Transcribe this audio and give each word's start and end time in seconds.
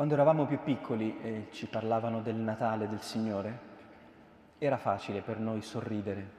Quando 0.00 0.16
eravamo 0.16 0.46
più 0.46 0.60
piccoli 0.62 1.20
e 1.20 1.48
ci 1.50 1.66
parlavano 1.66 2.22
del 2.22 2.36
Natale 2.36 2.88
del 2.88 3.02
Signore, 3.02 3.58
era 4.56 4.78
facile 4.78 5.20
per 5.20 5.38
noi 5.38 5.60
sorridere 5.60 6.30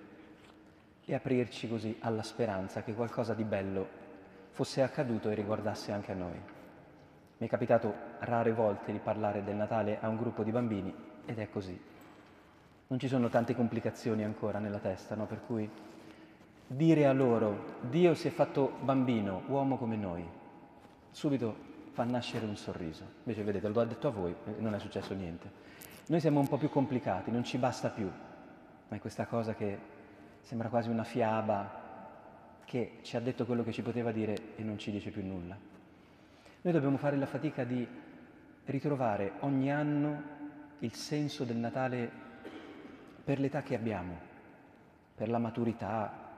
e 1.06 1.14
aprirci 1.14 1.70
così 1.70 1.96
alla 2.00 2.24
speranza 2.24 2.82
che 2.82 2.96
qualcosa 2.96 3.36
di 3.36 3.44
bello 3.44 3.88
fosse 4.50 4.82
accaduto 4.82 5.30
e 5.30 5.36
riguardasse 5.36 5.92
anche 5.92 6.12
a 6.12 6.16
noi. 6.16 6.42
Mi 7.38 7.46
è 7.46 7.48
capitato 7.48 7.94
rare 8.22 8.52
volte 8.52 8.92
di 8.92 8.98
parlare 8.98 9.44
del 9.44 9.58
Natale 9.58 10.00
a 10.02 10.08
un 10.08 10.18
gruppo 10.18 10.42
di 10.42 10.50
bambini 10.50 10.92
ed 11.26 11.38
è 11.38 11.48
così. 11.52 11.80
Non 12.88 12.98
ci 12.98 13.08
sono 13.08 13.30
tante 13.30 13.54
complicazioni 13.54 14.24
ancora 14.24 14.58
nella 14.58 14.80
testa, 14.80 15.14
no? 15.14 15.28
Per 15.28 15.46
cui 15.46 15.70
dire 16.66 17.06
a 17.06 17.14
loro 17.14 17.76
Dio 17.82 18.16
si 18.16 18.28
è 18.28 18.32
fatto 18.32 18.78
bambino, 18.82 19.44
uomo 19.46 19.78
come 19.78 19.98
noi, 19.98 20.28
subito 21.12 21.70
fa 21.92 22.04
nascere 22.04 22.46
un 22.46 22.56
sorriso. 22.56 23.04
Invece 23.20 23.44
vedete, 23.44 23.68
lo 23.68 23.80
ho 23.80 23.86
detto 23.86 24.08
a 24.08 24.12
voi 24.12 24.34
e 24.46 24.60
non 24.60 24.74
è 24.74 24.80
successo 24.80 25.14
niente. 25.14 25.50
Noi 26.08 26.20
siamo 26.20 26.40
un 26.40 26.48
po' 26.48 26.58
più 26.58 26.70
complicati, 26.70 27.32
non 27.32 27.44
ci 27.44 27.58
basta 27.58 27.90
più. 27.90 28.10
Ma 28.88 28.98
è 28.98 29.00
questa 29.00 29.26
cosa 29.26 29.54
che 29.54 29.78
sembra 30.42 30.70
quasi 30.70 30.90
una 30.90 31.04
fiaba 31.04 31.80
che 32.66 33.00
ci 33.02 33.16
ha 33.16 33.20
detto 33.20 33.46
quello 33.46 33.64
che 33.64 33.72
ci 33.72 33.82
poteva 33.82 34.12
dire 34.12 34.56
e 34.56 34.64
non 34.64 34.78
ci 34.78 34.92
dice 34.92 35.12
più 35.12 35.26
nulla. 35.26 35.58
Noi 36.62 36.74
dobbiamo 36.74 36.98
fare 36.98 37.18
la 37.18 37.26
fatica 37.26 37.64
di 37.64 37.88
ritrovare 38.66 39.34
ogni 39.40 39.72
anno 39.72 40.24
il 40.80 40.94
senso 40.94 41.44
del 41.44 41.58
Natale 41.58 42.10
per 43.24 43.40
l'età 43.40 43.62
che 43.62 43.76
abbiamo, 43.76 44.18
per 45.16 45.30
la 45.30 45.38
maturità, 45.38 46.30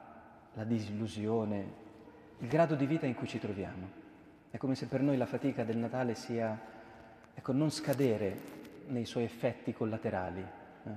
la 0.53 0.63
disillusione, 0.63 1.73
il 2.39 2.47
grado 2.47 2.75
di 2.75 2.85
vita 2.85 3.05
in 3.05 3.15
cui 3.15 3.27
ci 3.27 3.39
troviamo. 3.39 4.01
È 4.53 4.57
come 4.57 4.75
se 4.75 4.85
per 4.85 5.01
noi 5.01 5.17
la 5.17 5.25
fatica 5.25 5.63
del 5.63 5.77
Natale 5.77 6.13
sia, 6.13 6.55
ecco, 7.33 7.53
non 7.53 7.71
scadere 7.71 8.37
nei 8.89 9.03
suoi 9.03 9.23
effetti 9.23 9.73
collaterali, 9.73 10.41
eh? 10.85 10.91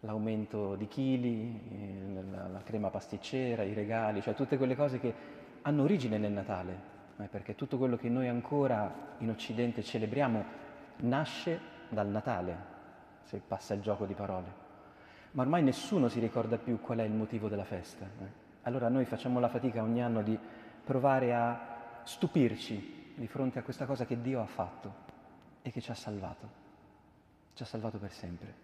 l'aumento 0.00 0.74
di 0.74 0.88
chili, 0.88 1.60
eh, 1.70 2.22
la, 2.32 2.48
la, 2.48 2.62
crema 2.64 2.90
pasticcera, 2.90 3.62
i 3.62 3.74
regali, 3.74 4.20
cioè 4.20 4.34
tutte 4.34 4.56
quelle 4.56 4.74
cose 4.74 4.98
che 4.98 5.14
hanno 5.62 5.84
origine 5.84 6.18
nel 6.18 6.32
Natale, 6.32 6.80
eh? 7.18 7.28
perché 7.28 7.54
tutto 7.54 7.78
quello 7.78 7.96
che 7.96 8.08
noi 8.08 8.26
ancora 8.26 8.92
in 9.18 9.30
Occidente 9.30 9.84
celebriamo 9.84 10.44
nasce 11.02 11.60
dal 11.90 12.08
Natale, 12.08 12.56
se 13.22 13.40
passa 13.46 13.72
il 13.72 13.82
gioco 13.82 14.04
di 14.04 14.14
parole. 14.14 14.52
Ma 15.30 15.42
ormai 15.42 15.62
nessuno 15.62 16.08
si 16.08 16.18
ricorda 16.18 16.58
più 16.58 16.80
qual 16.80 16.98
è 16.98 17.04
il 17.04 17.12
motivo 17.12 17.46
della 17.46 17.62
festa. 17.62 18.04
Eh? 18.04 18.48
Allora 18.62 18.88
noi 18.88 19.04
facciamo 19.04 19.38
la 19.38 19.48
fatica 19.48 19.80
ogni 19.80 20.02
anno 20.02 20.22
di 20.22 20.36
provare 20.82 21.32
a 21.32 21.69
stupirci 22.10 23.12
di 23.14 23.28
fronte 23.28 23.60
a 23.60 23.62
questa 23.62 23.86
cosa 23.86 24.04
che 24.04 24.20
Dio 24.20 24.40
ha 24.40 24.46
fatto 24.46 24.92
e 25.62 25.70
che 25.70 25.80
ci 25.80 25.92
ha 25.92 25.94
salvato. 25.94 26.48
Ci 27.54 27.62
ha 27.62 27.66
salvato 27.66 27.98
per 27.98 28.10
sempre. 28.10 28.54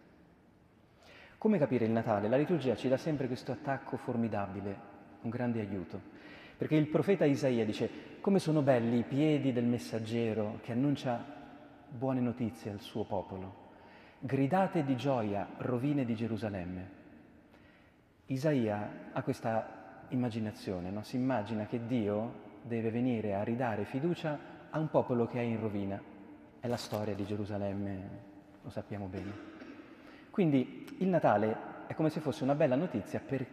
Come 1.39 1.57
capire 1.57 1.85
il 1.85 1.93
Natale? 1.93 2.29
La 2.29 2.37
liturgia 2.37 2.75
ci 2.75 2.89
dà 2.89 2.97
sempre 2.97 3.29
questo 3.29 3.53
attacco 3.53 3.99
formidabile, 3.99 4.77
un 5.21 5.31
grande 5.31 5.61
aiuto. 5.61 6.01
Perché 6.57 6.75
il 6.75 6.89
profeta 6.89 7.25
Isaia 7.25 7.65
dice, 7.65 8.19
come 8.21 8.41
sono 8.41 8.63
belli 8.63 8.99
i 8.99 9.05
piedi 9.05 9.53
del 9.53 9.67
messaggero 9.67 10.59
che 10.63 10.73
annuncia 10.73 11.25
buone 11.89 12.21
notizie 12.21 12.73
al 12.73 12.81
suo 12.81 13.05
popolo. 13.05 13.65
Gridate 14.19 14.83
di 14.83 14.97
gioia, 14.97 15.47
rovine 15.59 16.05
di 16.05 16.17
Gerusalemme. 16.17 16.91
Isaia 18.27 19.11
ha 19.13 19.23
questa 19.23 20.05
immaginazione, 20.09 20.91
no? 20.91 21.05
si 21.05 21.15
immagina 21.15 21.67
che 21.67 21.87
Dio 21.87 22.46
deve 22.67 22.91
venire 22.91 23.35
a 23.35 23.43
ridare 23.43 23.85
fiducia 23.85 24.39
a 24.71 24.79
un 24.79 24.89
popolo 24.91 25.27
che 25.27 25.39
è 25.39 25.43
in 25.43 25.61
rovina. 25.61 26.01
È 26.59 26.67
la 26.67 26.77
storia 26.77 27.15
di 27.15 27.25
Gerusalemme, 27.25 28.09
lo 28.63 28.71
sappiamo 28.71 29.07
bene. 29.07 29.55
Quindi 30.31 30.87
il 30.99 31.09
Natale 31.09 31.85
è 31.87 31.95
come 31.95 32.11
se 32.11 32.21
fosse 32.21 32.43
una 32.43 32.55
bella 32.55 32.75
notizia 32.75 33.21
per 33.21 33.47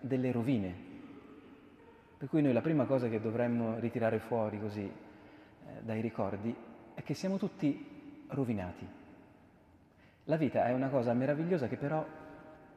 delle 0.00 0.30
rovine. 0.30 0.90
Per 2.16 2.28
cui 2.28 2.40
noi 2.40 2.52
la 2.52 2.60
prima 2.60 2.84
cosa 2.84 3.08
che 3.08 3.20
dovremmo 3.20 3.78
ritirare 3.80 4.20
fuori 4.20 4.60
così 4.60 4.82
eh, 4.84 5.82
dai 5.82 6.00
ricordi 6.00 6.54
è 6.94 7.02
che 7.02 7.14
siamo 7.14 7.36
tutti 7.36 8.24
rovinati. 8.28 8.86
La 10.26 10.36
vita 10.36 10.64
è 10.66 10.72
una 10.72 10.88
cosa 10.88 11.12
meravigliosa 11.12 11.66
che 11.66 11.76
però 11.76 12.06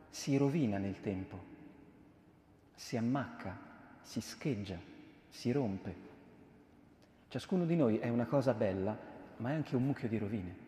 si 0.10 0.36
rovina 0.36 0.80
nel 0.80 1.00
tempo, 1.00 1.40
si 2.74 2.98
ammacca, 2.98 3.56
si 4.02 4.20
scheggia 4.20 4.94
si 5.36 5.52
rompe. 5.52 5.96
Ciascuno 7.28 7.66
di 7.66 7.76
noi 7.76 7.98
è 7.98 8.08
una 8.08 8.26
cosa 8.26 8.54
bella, 8.54 8.98
ma 9.38 9.52
è 9.52 9.54
anche 9.54 9.76
un 9.76 9.84
mucchio 9.84 10.08
di 10.08 10.18
rovine. 10.18 10.64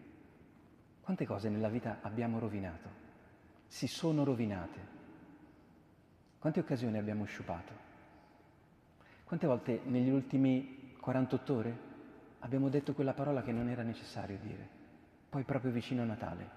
Quante 1.01 1.25
cose 1.25 1.47
nella 1.49 1.69
vita 1.69 1.99
abbiamo 2.01 2.37
rovinato? 2.37 2.89
Si 3.65 3.87
sono 3.87 4.25
rovinate. 4.25 4.95
Quante 6.37 6.59
occasioni 6.59 6.97
abbiamo 6.97 7.23
sciupato? 7.23 7.85
Quante 9.23 9.47
volte 9.47 9.81
negli 9.85 10.09
ultimi 10.09 10.95
48 10.99 11.53
ore 11.53 11.77
abbiamo 12.39 12.67
detto 12.67 12.93
quella 12.93 13.13
parola 13.13 13.43
che 13.43 13.53
non 13.53 13.69
era 13.69 13.83
necessario 13.83 14.37
dire, 14.37 14.67
poi 15.29 15.43
proprio 15.43 15.71
vicino 15.71 16.01
a 16.01 16.05
Natale? 16.05 16.49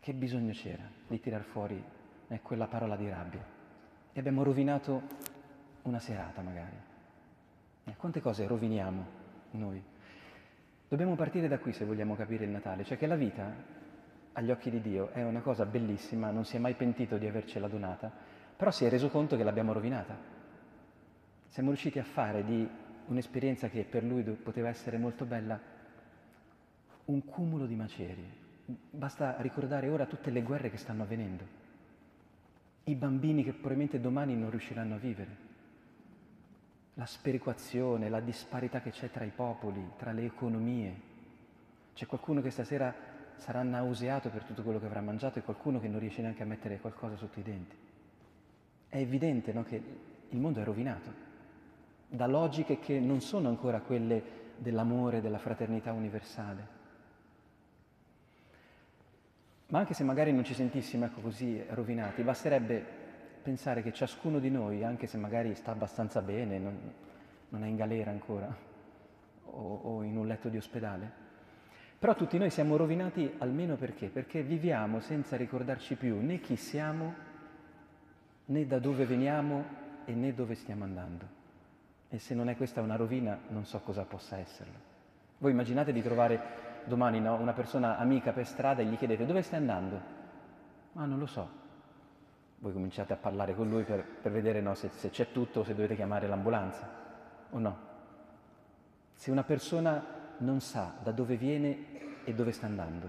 Che 0.00 0.12
bisogno 0.12 0.52
c'era 0.52 0.90
di 1.06 1.20
tirar 1.20 1.42
fuori 1.42 1.82
eh, 2.26 2.40
quella 2.40 2.66
parola 2.66 2.96
di 2.96 3.08
rabbia? 3.08 3.46
E 4.12 4.18
abbiamo 4.18 4.42
rovinato 4.42 5.02
una 5.82 6.00
serata 6.00 6.42
magari. 6.42 6.92
Eh, 7.84 7.96
quante 7.96 8.20
cose 8.20 8.46
roviniamo 8.46 9.06
noi? 9.52 9.82
Dobbiamo 10.88 11.16
partire 11.16 11.48
da 11.48 11.58
qui 11.58 11.72
se 11.72 11.84
vogliamo 11.84 12.16
capire 12.16 12.44
il 12.44 12.50
Natale, 12.50 12.84
cioè 12.84 12.96
che 12.96 13.06
la 13.06 13.16
vita, 13.16 13.52
agli 14.32 14.50
occhi 14.50 14.70
di 14.70 14.80
Dio, 14.80 15.10
è 15.10 15.22
una 15.22 15.40
cosa 15.40 15.66
bellissima, 15.66 16.30
non 16.30 16.44
si 16.44 16.56
è 16.56 16.58
mai 16.58 16.74
pentito 16.74 17.18
di 17.18 17.26
avercela 17.26 17.68
donata, 17.68 18.10
però 18.56 18.70
si 18.70 18.84
è 18.84 18.88
reso 18.88 19.10
conto 19.10 19.36
che 19.36 19.44
l'abbiamo 19.44 19.72
rovinata. 19.72 20.16
Siamo 21.48 21.70
riusciti 21.70 21.98
a 21.98 22.04
fare 22.04 22.44
di 22.44 22.68
un'esperienza 23.06 23.68
che 23.68 23.84
per 23.84 24.02
lui 24.02 24.22
poteva 24.22 24.68
essere 24.68 24.96
molto 24.96 25.26
bella 25.26 25.60
un 27.06 27.24
cumulo 27.24 27.66
di 27.66 27.74
macerie. 27.74 28.42
Basta 28.90 29.36
ricordare 29.40 29.90
ora 29.90 30.06
tutte 30.06 30.30
le 30.30 30.42
guerre 30.42 30.70
che 30.70 30.78
stanno 30.78 31.02
avvenendo, 31.02 31.44
i 32.84 32.94
bambini 32.94 33.44
che 33.44 33.52
probabilmente 33.52 34.00
domani 34.00 34.34
non 34.34 34.48
riusciranno 34.48 34.94
a 34.94 34.98
vivere 34.98 35.43
la 36.94 37.06
sperequazione, 37.06 38.08
la 38.08 38.20
disparità 38.20 38.80
che 38.80 38.90
c'è 38.90 39.10
tra 39.10 39.24
i 39.24 39.32
popoli, 39.34 39.92
tra 39.96 40.12
le 40.12 40.24
economie. 40.24 41.12
C'è 41.94 42.06
qualcuno 42.06 42.40
che 42.40 42.50
stasera 42.50 42.94
sarà 43.36 43.62
nauseato 43.62 44.30
per 44.30 44.44
tutto 44.44 44.62
quello 44.62 44.78
che 44.78 44.86
avrà 44.86 45.00
mangiato 45.00 45.38
e 45.38 45.42
qualcuno 45.42 45.80
che 45.80 45.88
non 45.88 45.98
riesce 45.98 46.22
neanche 46.22 46.42
a 46.42 46.46
mettere 46.46 46.78
qualcosa 46.78 47.16
sotto 47.16 47.40
i 47.40 47.42
denti. 47.42 47.76
È 48.88 48.96
evidente 48.96 49.52
no, 49.52 49.64
che 49.64 49.82
il 50.28 50.38
mondo 50.38 50.60
è 50.60 50.64
rovinato 50.64 51.32
da 52.08 52.26
logiche 52.26 52.78
che 52.78 53.00
non 53.00 53.20
sono 53.20 53.48
ancora 53.48 53.80
quelle 53.80 54.42
dell'amore, 54.56 55.20
della 55.20 55.38
fraternità 55.38 55.92
universale. 55.92 56.82
Ma 59.68 59.80
anche 59.80 59.94
se 59.94 60.04
magari 60.04 60.32
non 60.32 60.44
ci 60.44 60.54
sentissimo 60.54 61.06
ecco, 61.06 61.20
così 61.20 61.60
rovinati, 61.70 62.22
basterebbe 62.22 63.02
pensare 63.44 63.82
che 63.82 63.92
ciascuno 63.92 64.38
di 64.38 64.50
noi, 64.50 64.82
anche 64.82 65.06
se 65.06 65.18
magari 65.18 65.54
sta 65.54 65.70
abbastanza 65.70 66.22
bene, 66.22 66.58
non, 66.58 66.76
non 67.50 67.62
è 67.62 67.66
in 67.66 67.76
galera 67.76 68.10
ancora 68.10 68.56
o, 69.44 69.80
o 69.82 70.02
in 70.02 70.16
un 70.16 70.26
letto 70.26 70.48
di 70.48 70.56
ospedale, 70.56 71.22
però 71.98 72.14
tutti 72.14 72.38
noi 72.38 72.48
siamo 72.48 72.76
rovinati 72.76 73.34
almeno 73.38 73.76
perché? 73.76 74.08
Perché 74.08 74.42
viviamo 74.42 75.00
senza 75.00 75.36
ricordarci 75.36 75.94
più 75.96 76.20
né 76.20 76.40
chi 76.40 76.56
siamo, 76.56 77.14
né 78.46 78.66
da 78.66 78.78
dove 78.78 79.04
veniamo 79.04 79.64
e 80.06 80.14
né 80.14 80.32
dove 80.32 80.54
stiamo 80.54 80.84
andando. 80.84 81.42
E 82.08 82.18
se 82.18 82.34
non 82.34 82.48
è 82.48 82.56
questa 82.56 82.80
una 82.80 82.96
rovina, 82.96 83.38
non 83.48 83.66
so 83.66 83.78
cosa 83.80 84.04
possa 84.04 84.38
esserlo. 84.38 84.92
Voi 85.36 85.52
immaginate 85.52 85.92
di 85.92 86.02
trovare 86.02 86.82
domani 86.86 87.20
no, 87.20 87.34
una 87.34 87.52
persona 87.52 87.98
amica 87.98 88.32
per 88.32 88.46
strada 88.46 88.80
e 88.80 88.86
gli 88.86 88.96
chiedete 88.96 89.26
dove 89.26 89.42
stai 89.42 89.58
andando? 89.58 90.00
Ma 90.92 91.04
non 91.04 91.18
lo 91.18 91.26
so, 91.26 91.62
voi 92.64 92.72
cominciate 92.72 93.12
a 93.12 93.16
parlare 93.16 93.54
con 93.54 93.68
lui 93.68 93.82
per, 93.82 94.02
per 94.02 94.32
vedere 94.32 94.62
no, 94.62 94.74
se, 94.74 94.88
se 94.94 95.10
c'è 95.10 95.32
tutto 95.32 95.60
o 95.60 95.64
se 95.64 95.74
dovete 95.74 95.94
chiamare 95.94 96.26
l'ambulanza 96.26 96.88
o 97.50 97.58
no. 97.58 97.78
Se 99.12 99.30
una 99.30 99.42
persona 99.42 100.02
non 100.38 100.60
sa 100.60 100.94
da 101.02 101.12
dove 101.12 101.36
viene 101.36 102.22
e 102.24 102.32
dove 102.32 102.52
sta 102.52 102.64
andando, 102.64 103.06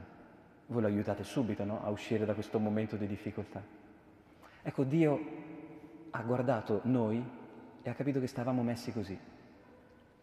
voi 0.66 0.81
lo 0.81 0.88
aiutate 0.88 1.24
subito 1.24 1.63
no? 1.63 1.86
a 1.86 1.90
uscire 1.90 2.25
da 2.25 2.34
questo 2.34 2.60
momento 2.60 2.98
di 2.98 3.07
difficoltà. 3.07 3.63
Ecco, 4.62 4.84
Dio 4.84 5.19
ha 6.10 6.22
guardato 6.22 6.81
noi 6.84 7.24
e 7.81 7.90
ha 7.90 7.94
capito 7.94 8.19
che 8.19 8.28
stavamo 8.28 8.62
messi 8.62 8.92
così. 8.92 9.18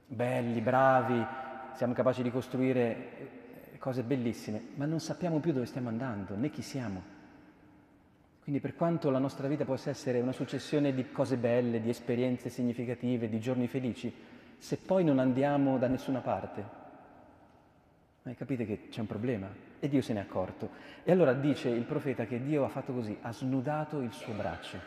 Belli, 0.09 0.61
bravi, 0.61 1.25
siamo 1.73 1.95
capaci 1.95 2.23
di 2.23 2.31
costruire 2.31 3.79
cose 3.79 4.03
bellissime, 4.03 4.63
ma 4.75 4.85
non 4.85 5.01
sappiamo 5.01 5.39
più 5.39 5.55
dove 5.55 5.65
stiamo 5.65 5.89
andando, 5.89 6.37
né 6.37 6.51
chi 6.51 6.61
siamo. 6.61 7.21
Quindi 8.43 8.61
per 8.61 8.75
quanto 8.75 9.11
la 9.11 9.21
nostra 9.21 9.47
vita 9.47 9.65
possa 9.65 9.91
essere 9.91 10.21
una 10.21 10.33
successione 10.33 10.93
di 10.93 11.11
cose 11.13 11.37
belle, 11.37 11.81
di 11.81 11.89
esperienze 11.89 12.49
significative, 12.49 13.29
di 13.29 13.39
giorni 13.39 13.69
felici, 13.69 14.13
se 14.59 14.79
poi 14.79 15.05
non 15.05 15.21
andiamo 15.21 15.79
da 15.79 15.87
nessuna 15.87 16.21
parte, 16.21 16.65
capite 18.37 18.65
che 18.67 18.89
c'è 18.89 19.01
un 19.01 19.07
problema 19.07 19.49
e 19.79 19.89
Dio 19.89 20.03
se 20.03 20.13
n'è 20.13 20.21
accorto. 20.21 20.71
E 21.05 21.13
allora 21.13 21.33
dice 21.35 21.69
il 21.69 21.85
profeta 21.85 22.25
che 22.27 22.43
Dio 22.43 22.65
ha 22.65 22.69
fatto 22.69 22.93
così, 22.93 23.17
ha 23.21 23.33
snudato 23.33 24.01
il 24.01 24.13
suo 24.13 24.33
braccio. 24.33 24.79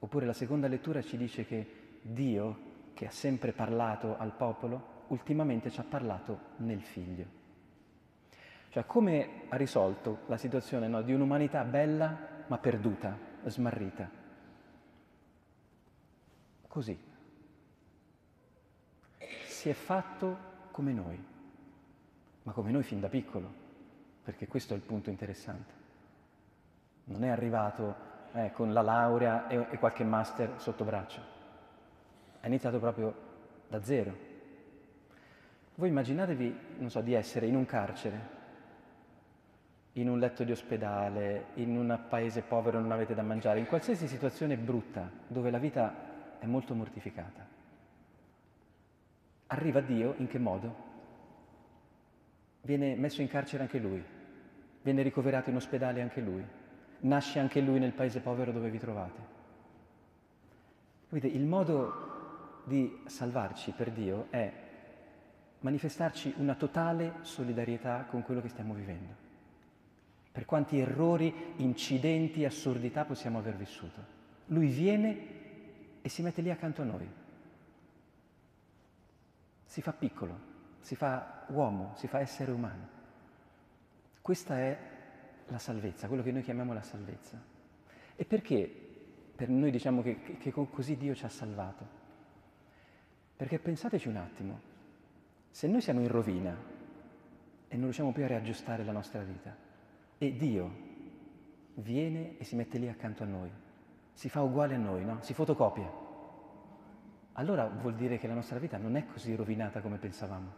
Oppure 0.00 0.26
la 0.26 0.32
seconda 0.32 0.66
lettura 0.66 1.02
ci 1.02 1.16
dice 1.16 1.46
che 1.46 1.66
Dio, 2.02 2.70
che 2.94 3.06
ha 3.06 3.10
sempre 3.10 3.52
parlato 3.52 4.16
al 4.18 4.32
popolo, 4.32 5.04
ultimamente 5.08 5.70
ci 5.70 5.78
ha 5.78 5.84
parlato 5.88 6.38
nel 6.56 6.82
figlio. 6.82 7.41
Cioè 8.72 8.86
come 8.86 9.42
ha 9.50 9.56
risolto 9.56 10.20
la 10.28 10.38
situazione 10.38 10.88
no, 10.88 11.02
di 11.02 11.12
un'umanità 11.12 11.62
bella 11.62 12.16
ma 12.46 12.56
perduta, 12.56 13.14
smarrita. 13.44 14.08
Così. 16.68 16.98
Si 19.44 19.68
è 19.68 19.74
fatto 19.74 20.38
come 20.70 20.94
noi, 20.94 21.22
ma 22.44 22.52
come 22.52 22.70
noi 22.70 22.82
fin 22.82 22.98
da 22.98 23.10
piccolo, 23.10 23.52
perché 24.24 24.48
questo 24.48 24.72
è 24.72 24.76
il 24.78 24.82
punto 24.82 25.10
interessante. 25.10 25.72
Non 27.04 27.24
è 27.24 27.28
arrivato 27.28 27.94
eh, 28.32 28.52
con 28.52 28.72
la 28.72 28.80
laurea 28.80 29.48
e, 29.48 29.66
e 29.70 29.78
qualche 29.78 30.02
master 30.02 30.54
sotto 30.56 30.84
braccio, 30.84 31.20
è 32.40 32.46
iniziato 32.46 32.78
proprio 32.78 33.14
da 33.68 33.82
zero. 33.82 34.16
Voi 35.74 35.90
immaginatevi, 35.90 36.58
non 36.78 36.88
so, 36.88 37.02
di 37.02 37.12
essere 37.12 37.44
in 37.44 37.56
un 37.56 37.66
carcere 37.66 38.40
in 39.94 40.08
un 40.08 40.18
letto 40.18 40.44
di 40.44 40.52
ospedale, 40.52 41.46
in 41.54 41.76
un 41.76 41.98
paese 42.08 42.42
povero 42.42 42.80
non 42.80 42.92
avete 42.92 43.14
da 43.14 43.22
mangiare, 43.22 43.58
in 43.58 43.66
qualsiasi 43.66 44.08
situazione 44.08 44.56
brutta 44.56 45.10
dove 45.26 45.50
la 45.50 45.58
vita 45.58 46.38
è 46.38 46.46
molto 46.46 46.74
mortificata. 46.74 47.46
Arriva 49.48 49.80
Dio 49.80 50.14
in 50.16 50.28
che 50.28 50.38
modo? 50.38 50.90
Viene 52.62 52.94
messo 52.94 53.20
in 53.20 53.28
carcere 53.28 53.64
anche 53.64 53.78
lui, 53.78 54.02
viene 54.80 55.02
ricoverato 55.02 55.50
in 55.50 55.56
ospedale 55.56 56.00
anche 56.00 56.20
lui, 56.20 56.42
nasce 57.00 57.38
anche 57.38 57.60
lui 57.60 57.78
nel 57.78 57.92
paese 57.92 58.20
povero 58.20 58.50
dove 58.50 58.70
vi 58.70 58.78
trovate. 58.78 59.30
Capite, 61.08 61.26
il 61.26 61.44
modo 61.44 62.62
di 62.64 63.02
salvarci 63.04 63.72
per 63.72 63.90
Dio 63.90 64.28
è 64.30 64.50
manifestarci 65.60 66.34
una 66.38 66.54
totale 66.54 67.16
solidarietà 67.20 68.06
con 68.08 68.22
quello 68.22 68.40
che 68.40 68.48
stiamo 68.48 68.72
vivendo 68.72 69.21
per 70.32 70.46
quanti 70.46 70.78
errori, 70.78 71.52
incidenti, 71.56 72.46
assurdità 72.46 73.04
possiamo 73.04 73.38
aver 73.38 73.54
vissuto. 73.54 74.20
Lui 74.46 74.68
viene 74.68 75.40
e 76.00 76.08
si 76.08 76.22
mette 76.22 76.40
lì 76.40 76.50
accanto 76.50 76.80
a 76.80 76.86
noi. 76.86 77.06
Si 79.64 79.82
fa 79.82 79.92
piccolo, 79.92 80.50
si 80.80 80.96
fa 80.96 81.44
uomo, 81.48 81.92
si 81.96 82.06
fa 82.06 82.20
essere 82.20 82.50
umano. 82.50 82.88
Questa 84.22 84.58
è 84.58 84.78
la 85.48 85.58
salvezza, 85.58 86.08
quello 86.08 86.22
che 86.22 86.32
noi 86.32 86.42
chiamiamo 86.42 86.72
la 86.72 86.82
salvezza. 86.82 87.40
E 88.16 88.24
perché 88.24 88.70
per 89.34 89.50
noi 89.50 89.70
diciamo 89.70 90.02
che, 90.02 90.38
che, 90.38 90.50
così 90.50 90.96
Dio 90.96 91.14
ci 91.14 91.24
ha 91.26 91.28
salvato? 91.28 92.00
Perché 93.36 93.58
pensateci 93.58 94.08
un 94.08 94.16
attimo, 94.16 94.60
se 95.50 95.66
noi 95.68 95.82
siamo 95.82 96.00
in 96.00 96.08
rovina 96.08 96.56
e 97.68 97.74
non 97.74 97.84
riusciamo 97.84 98.12
più 98.12 98.24
a 98.24 98.28
riaggiustare 98.28 98.84
la 98.84 98.92
nostra 98.92 99.22
vita, 99.22 99.61
e 100.24 100.36
Dio 100.36 100.72
viene 101.74 102.38
e 102.38 102.44
si 102.44 102.54
mette 102.54 102.78
lì 102.78 102.88
accanto 102.88 103.24
a 103.24 103.26
noi, 103.26 103.50
si 104.12 104.28
fa 104.28 104.40
uguale 104.40 104.76
a 104.76 104.78
noi, 104.78 105.04
no? 105.04 105.18
si 105.20 105.34
fotocopia. 105.34 105.90
Allora 107.32 107.66
vuol 107.66 107.96
dire 107.96 108.18
che 108.18 108.28
la 108.28 108.34
nostra 108.34 108.60
vita 108.60 108.76
non 108.76 108.94
è 108.94 109.04
così 109.04 109.34
rovinata 109.34 109.80
come 109.80 109.96
pensavamo, 109.96 110.52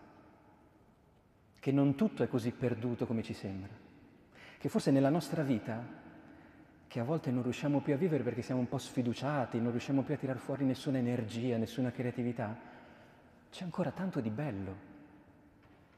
che 1.58 1.72
non 1.72 1.94
tutto 1.94 2.22
è 2.22 2.28
così 2.28 2.50
perduto 2.50 3.06
come 3.06 3.22
ci 3.22 3.32
sembra, 3.32 3.72
che 4.58 4.68
forse 4.68 4.90
nella 4.90 5.08
nostra 5.08 5.42
vita, 5.42 5.82
che 6.86 7.00
a 7.00 7.04
volte 7.04 7.30
non 7.30 7.42
riusciamo 7.42 7.80
più 7.80 7.94
a 7.94 7.96
vivere 7.96 8.22
perché 8.22 8.42
siamo 8.42 8.60
un 8.60 8.68
po' 8.68 8.76
sfiduciati, 8.76 9.60
non 9.60 9.70
riusciamo 9.70 10.02
più 10.02 10.12
a 10.12 10.18
tirar 10.18 10.36
fuori 10.36 10.66
nessuna 10.66 10.98
energia, 10.98 11.56
nessuna 11.56 11.90
creatività, 11.90 12.54
c'è 13.50 13.64
ancora 13.64 13.92
tanto 13.92 14.20
di 14.20 14.28
bello 14.28 14.92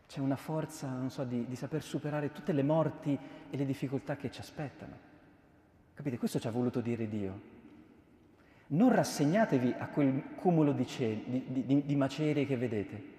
c'è 0.06 0.20
una 0.20 0.36
forza, 0.36 0.88
non 0.88 1.10
so, 1.10 1.24
di, 1.24 1.46
di 1.46 1.56
saper 1.56 1.82
superare 1.82 2.32
tutte 2.32 2.52
le 2.52 2.62
morti 2.62 3.18
e 3.50 3.56
le 3.56 3.66
difficoltà 3.66 4.16
che 4.16 4.30
ci 4.30 4.40
aspettano. 4.40 5.14
Capite? 5.94 6.18
Questo 6.18 6.38
ci 6.38 6.46
ha 6.46 6.50
voluto 6.50 6.80
dire 6.80 7.08
Dio. 7.08 7.54
Non 8.68 8.92
rassegnatevi 8.92 9.74
a 9.78 9.88
quel 9.88 10.34
cumulo 10.36 10.72
di, 10.72 10.86
cieli, 10.86 11.44
di, 11.48 11.64
di, 11.64 11.86
di, 11.86 11.96
macerie 11.96 12.46
che 12.46 12.56
vedete. 12.56 13.14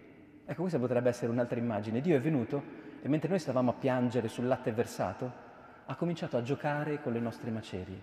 Ecco, 0.46 0.62
questa 0.62 0.80
potrebbe 0.80 1.10
essere 1.10 1.32
un'altra 1.32 1.60
immagine. 1.60 2.02
Dio 2.02 2.16
è 2.16 2.22
venuto 2.22 2.62
e 3.02 3.08
mentre 3.08 3.30
noi 3.30 3.40
stavamo 3.40 3.72
a 3.72 3.74
piangere 3.74 4.28
sul 4.28 4.48
latte 4.48 4.72
versato, 4.72 5.46
ha 5.86 5.96
cominciato 5.96 6.38
a 6.38 6.42
giocare 6.42 7.02
con 7.02 7.14
le 7.14 7.20
nostre 7.20 7.50
macerie, 7.50 8.02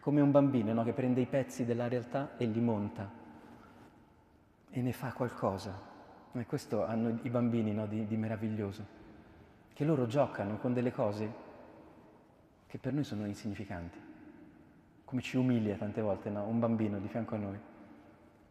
come 0.00 0.20
un 0.20 0.30
bambino 0.30 0.72
no? 0.72 0.82
che 0.82 0.92
prende 0.92 1.20
i 1.20 1.26
pezzi 1.26 1.64
della 1.64 1.88
realtà 1.88 2.36
e 2.36 2.46
li 2.46 2.60
monta 2.60 3.08
e 4.70 4.80
ne 4.80 4.92
fa 4.92 5.12
qualcosa. 5.12 5.89
E 6.32 6.46
questo 6.46 6.84
hanno 6.84 7.18
i 7.22 7.28
bambini 7.28 7.72
no, 7.72 7.86
di, 7.86 8.06
di 8.06 8.16
meraviglioso, 8.16 8.86
che 9.72 9.84
loro 9.84 10.06
giocano 10.06 10.58
con 10.58 10.72
delle 10.72 10.92
cose 10.92 11.48
che 12.68 12.78
per 12.78 12.92
noi 12.92 13.02
sono 13.02 13.26
insignificanti. 13.26 13.98
Come 15.04 15.22
ci 15.22 15.36
umilia 15.36 15.74
tante 15.74 16.00
volte 16.00 16.30
no? 16.30 16.44
un 16.44 16.60
bambino 16.60 17.00
di 17.00 17.08
fianco 17.08 17.34
a 17.34 17.38
noi, 17.38 17.58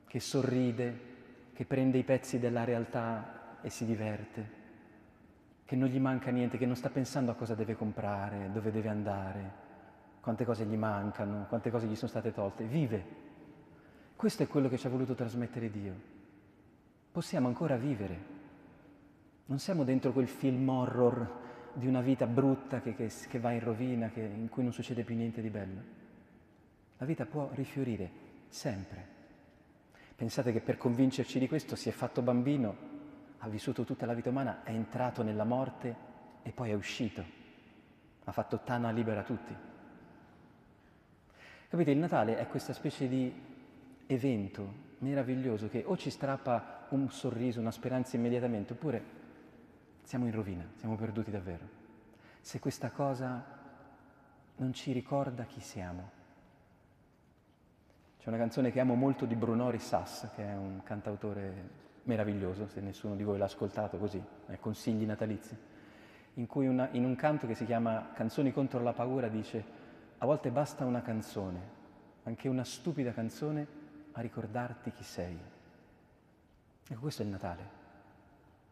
che 0.07 0.19
sorride, 0.19 0.99
che 1.53 1.63
prende 1.63 1.97
i 1.97 2.03
pezzi 2.03 2.37
della 2.37 2.65
realtà 2.65 3.59
e 3.61 3.69
si 3.69 3.85
diverte, 3.85 4.57
che 5.63 5.77
non 5.77 5.87
gli 5.87 5.99
manca 5.99 6.31
niente, 6.31 6.57
che 6.57 6.65
non 6.65 6.75
sta 6.75 6.89
pensando 6.89 7.31
a 7.31 7.35
cosa 7.35 7.55
deve 7.55 7.77
comprare, 7.77 8.51
dove 8.51 8.71
deve 8.71 8.89
andare, 8.89 9.51
quante 10.19 10.43
cose 10.43 10.65
gli 10.65 10.75
mancano, 10.75 11.45
quante 11.47 11.71
cose 11.71 11.87
gli 11.87 11.95
sono 11.95 12.09
state 12.09 12.33
tolte. 12.33 12.65
Vive. 12.65 13.27
Questo 14.17 14.43
è 14.43 14.47
quello 14.47 14.67
che 14.67 14.77
ci 14.77 14.85
ha 14.85 14.89
voluto 14.89 15.15
trasmettere 15.15 15.71
Dio 15.71 16.17
possiamo 17.19 17.49
ancora 17.49 17.75
vivere. 17.75 18.17
Non 19.47 19.59
siamo 19.59 19.83
dentro 19.83 20.13
quel 20.13 20.29
film 20.29 20.69
horror 20.69 21.71
di 21.73 21.85
una 21.85 21.99
vita 21.99 22.25
brutta 22.25 22.79
che, 22.79 22.95
che, 22.95 23.11
che 23.27 23.39
va 23.39 23.51
in 23.51 23.59
rovina, 23.59 24.07
che, 24.07 24.21
in 24.21 24.47
cui 24.47 24.63
non 24.63 24.71
succede 24.71 25.03
più 25.03 25.15
niente 25.15 25.41
di 25.41 25.49
bello. 25.49 25.81
La 26.97 27.05
vita 27.05 27.25
può 27.25 27.49
rifiorire 27.55 28.09
sempre. 28.47 29.05
Pensate 30.15 30.53
che 30.53 30.61
per 30.61 30.77
convincerci 30.77 31.39
di 31.39 31.49
questo 31.49 31.75
si 31.75 31.89
è 31.89 31.91
fatto 31.91 32.21
bambino, 32.21 32.77
ha 33.39 33.49
vissuto 33.49 33.83
tutta 33.83 34.05
la 34.05 34.13
vita 34.13 34.29
umana, 34.29 34.63
è 34.63 34.71
entrato 34.71 35.21
nella 35.21 35.43
morte 35.43 35.93
e 36.41 36.51
poi 36.51 36.69
è 36.69 36.73
uscito. 36.73 37.21
Ha 38.23 38.31
fatto 38.31 38.61
tana 38.63 38.91
libera 38.91 39.19
a 39.19 39.23
tutti. 39.23 39.53
Capite, 41.67 41.91
il 41.91 41.97
Natale 41.97 42.37
è 42.37 42.47
questa 42.47 42.71
specie 42.71 43.09
di 43.09 43.48
evento 44.11 44.87
meraviglioso 44.99 45.69
che 45.69 45.83
o 45.85 45.95
ci 45.95 46.09
strappa 46.09 46.87
un 46.89 47.09
sorriso, 47.11 47.59
una 47.59 47.71
speranza 47.71 48.15
immediatamente, 48.15 48.73
oppure 48.73 49.17
siamo 50.03 50.25
in 50.25 50.31
rovina, 50.31 50.67
siamo 50.77 50.95
perduti 50.95 51.29
davvero. 51.29 51.77
Se 52.41 52.59
questa 52.59 52.89
cosa 52.89 53.45
non 54.55 54.73
ci 54.73 54.91
ricorda 54.91 55.43
chi 55.43 55.61
siamo. 55.61 56.17
C'è 58.19 58.27
una 58.27 58.37
canzone 58.37 58.71
che 58.71 58.79
amo 58.79 58.95
molto 58.95 59.25
di 59.25 59.35
Bruno 59.35 59.69
Rissas, 59.69 60.29
che 60.35 60.43
è 60.43 60.55
un 60.55 60.81
cantautore 60.83 61.87
meraviglioso, 62.03 62.67
se 62.67 62.81
nessuno 62.81 63.15
di 63.15 63.23
voi 63.23 63.37
l'ha 63.37 63.45
ascoltato 63.45 63.97
così, 63.97 64.21
eh, 64.47 64.59
consigli 64.59 65.05
natalizi, 65.05 65.55
in 66.33 66.47
cui 66.47 66.67
una, 66.67 66.89
in 66.93 67.05
un 67.05 67.15
canto 67.15 67.45
che 67.45 67.53
si 67.53 67.65
chiama 67.65 68.09
Canzoni 68.13 68.51
contro 68.51 68.81
la 68.81 68.93
paura 68.93 69.27
dice 69.27 69.63
a 70.17 70.25
volte 70.25 70.49
basta 70.49 70.85
una 70.85 71.01
canzone, 71.01 71.59
anche 72.23 72.49
una 72.49 72.63
stupida 72.63 73.13
canzone, 73.13 73.78
a 74.13 74.21
ricordarti 74.21 74.91
chi 74.91 75.03
sei. 75.03 75.37
Ecco, 76.87 76.99
questo 76.99 77.21
è 77.21 77.25
il 77.25 77.31
Natale. 77.31 77.77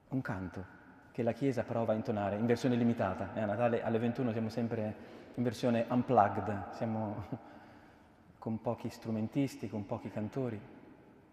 Un 0.09 0.21
canto 0.21 0.75
che 1.11 1.23
la 1.23 1.33
Chiesa 1.33 1.63
prova 1.63 1.93
a 1.93 1.95
intonare 1.95 2.37
in 2.37 2.45
versione 2.45 2.75
limitata. 2.75 3.33
E 3.33 3.41
a 3.41 3.45
Natale 3.45 3.83
alle 3.83 3.99
21 3.99 4.31
siamo 4.31 4.49
sempre 4.49 5.15
in 5.35 5.43
versione 5.43 5.85
unplugged, 5.89 6.71
siamo 6.71 7.25
con 8.39 8.61
pochi 8.61 8.89
strumentisti, 8.89 9.69
con 9.69 9.85
pochi 9.85 10.09
cantori. 10.09 10.59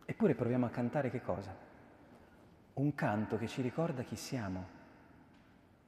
Eppure 0.05 0.35
proviamo 0.35 0.67
a 0.67 0.71
cantare 0.71 1.11
che 1.11 1.23
cosa? 1.23 1.55
Un 2.75 2.95
canto 2.95 3.39
che 3.39 3.47
ci 3.47 3.63
ricorda 3.63 4.03
chi 4.03 4.17
siamo. 4.17 4.83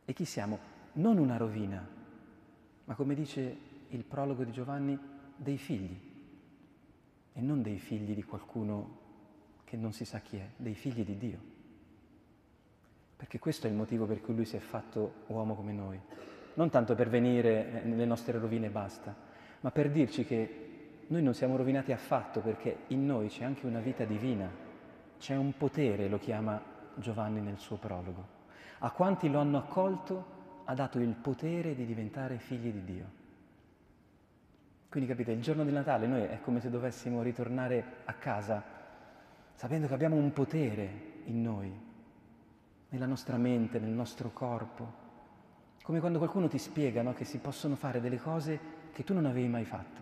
E 0.04 0.12
chi 0.12 0.24
siamo? 0.24 0.58
Non 0.92 1.18
una 1.18 1.36
rovina, 1.36 1.86
ma 2.84 2.94
come 2.94 3.14
dice 3.14 3.58
il 3.88 4.04
prologo 4.04 4.44
di 4.44 4.52
Giovanni, 4.52 4.98
dei 5.36 5.58
figli 5.58 6.05
e 7.36 7.40
non 7.42 7.60
dei 7.60 7.78
figli 7.78 8.14
di 8.14 8.22
qualcuno 8.22 9.04
che 9.64 9.76
non 9.76 9.92
si 9.92 10.06
sa 10.06 10.20
chi 10.20 10.38
è, 10.38 10.48
dei 10.56 10.74
figli 10.74 11.04
di 11.04 11.18
Dio. 11.18 11.38
Perché 13.14 13.38
questo 13.38 13.66
è 13.66 13.70
il 13.70 13.76
motivo 13.76 14.06
per 14.06 14.22
cui 14.22 14.34
lui 14.34 14.46
si 14.46 14.56
è 14.56 14.58
fatto 14.58 15.24
uomo 15.26 15.54
come 15.54 15.72
noi. 15.72 16.00
Non 16.54 16.70
tanto 16.70 16.94
per 16.94 17.10
venire 17.10 17.82
nelle 17.84 18.06
nostre 18.06 18.38
rovine 18.38 18.66
e 18.66 18.70
basta, 18.70 19.14
ma 19.60 19.70
per 19.70 19.90
dirci 19.90 20.24
che 20.24 20.64
noi 21.08 21.22
non 21.22 21.34
siamo 21.34 21.56
rovinati 21.56 21.92
affatto 21.92 22.40
perché 22.40 22.84
in 22.88 23.04
noi 23.04 23.28
c'è 23.28 23.44
anche 23.44 23.66
una 23.66 23.80
vita 23.80 24.04
divina, 24.04 24.50
c'è 25.18 25.36
un 25.36 25.54
potere, 25.58 26.08
lo 26.08 26.18
chiama 26.18 26.60
Giovanni 26.94 27.40
nel 27.40 27.58
suo 27.58 27.76
prologo. 27.76 28.34
A 28.78 28.90
quanti 28.92 29.28
lo 29.28 29.40
hanno 29.40 29.58
accolto 29.58 30.34
ha 30.64 30.74
dato 30.74 30.98
il 30.98 31.14
potere 31.14 31.74
di 31.74 31.84
diventare 31.84 32.38
figli 32.38 32.70
di 32.70 32.84
Dio. 32.84 33.15
Quindi 34.88 35.08
capite, 35.08 35.32
il 35.32 35.42
giorno 35.42 35.64
di 35.64 35.72
Natale 35.72 36.06
noi 36.06 36.22
è 36.22 36.40
come 36.40 36.60
se 36.60 36.70
dovessimo 36.70 37.22
ritornare 37.22 37.84
a 38.04 38.12
casa 38.14 38.62
sapendo 39.56 39.86
che 39.86 39.94
abbiamo 39.94 40.16
un 40.16 40.32
potere 40.32 41.22
in 41.24 41.42
noi, 41.42 41.72
nella 42.90 43.06
nostra 43.06 43.36
mente, 43.36 43.78
nel 43.78 43.90
nostro 43.90 44.30
corpo. 44.30 45.04
Come 45.82 46.00
quando 46.00 46.18
qualcuno 46.18 46.46
ti 46.46 46.58
spiega 46.58 47.02
no, 47.02 47.14
che 47.14 47.24
si 47.24 47.38
possono 47.38 47.74
fare 47.74 48.00
delle 48.00 48.18
cose 48.18 48.58
che 48.92 49.02
tu 49.02 49.14
non 49.14 49.26
avevi 49.26 49.48
mai 49.48 49.64
fatto 49.64 50.00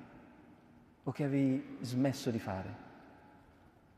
o 1.04 1.12
che 1.12 1.24
avevi 1.24 1.78
smesso 1.80 2.30
di 2.30 2.38
fare. 2.38 2.82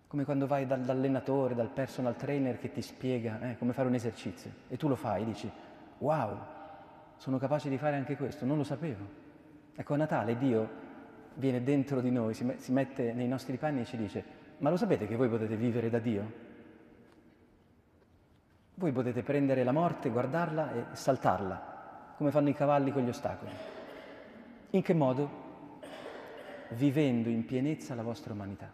Come 0.08 0.24
quando 0.24 0.46
vai 0.46 0.66
dall'allenatore, 0.66 1.54
dal 1.54 1.70
personal 1.70 2.16
trainer 2.16 2.58
che 2.58 2.70
ti 2.70 2.82
spiega 2.82 3.40
eh, 3.40 3.58
come 3.58 3.72
fare 3.72 3.88
un 3.88 3.94
esercizio 3.94 4.50
e 4.68 4.76
tu 4.76 4.88
lo 4.88 4.94
fai 4.94 5.22
e 5.22 5.24
dici 5.24 5.50
wow, 5.98 6.38
sono 7.16 7.38
capace 7.38 7.68
di 7.68 7.78
fare 7.78 7.96
anche 7.96 8.16
questo, 8.16 8.44
non 8.44 8.56
lo 8.56 8.64
sapevo. 8.64 9.24
Ecco, 9.76 9.94
a 9.94 9.96
Natale 9.96 10.36
Dio 10.36 10.84
viene 11.34 11.62
dentro 11.62 12.00
di 12.00 12.10
noi, 12.10 12.34
si, 12.34 12.72
mette 12.72 13.12
nei 13.12 13.28
nostri 13.28 13.58
panni 13.58 13.82
e 13.82 13.84
ci 13.84 13.96
dice, 13.96 14.24
ma 14.58 14.70
lo 14.70 14.76
sapete 14.76 15.06
che 15.06 15.16
voi 15.16 15.28
potete 15.28 15.54
vivere 15.54 15.90
da 15.90 15.98
Dio? 15.98 16.44
Voi 18.74 18.92
potete 18.92 19.22
prendere 19.22 19.62
la 19.62 19.72
morte, 19.72 20.10
guardarla 20.10 20.72
e 20.72 20.84
saltarla, 20.96 22.14
come 22.16 22.30
fanno 22.30 22.48
i 22.48 22.54
cavalli 22.54 22.90
con 22.90 23.02
gli 23.02 23.08
ostacoli. 23.08 23.52
In 24.70 24.82
che 24.82 24.94
modo? 24.94 25.44
Vivendo 26.70 27.28
in 27.28 27.44
pienezza 27.44 27.94
la 27.94 28.02
vostra 28.02 28.32
umanità, 28.32 28.70